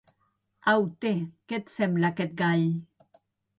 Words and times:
Au 0.73 0.87
té, 1.05 1.11
què 1.53 1.59
et 1.63 1.71
sembla 1.75 2.13
aquest 2.17 2.35
gall? 2.43 2.67